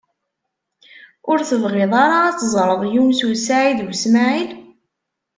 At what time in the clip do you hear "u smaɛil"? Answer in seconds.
3.87-4.51